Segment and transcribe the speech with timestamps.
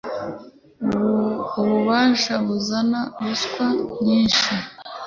[1.59, 3.67] Ububasha buzana ruswa
[4.03, 4.55] nyishyi.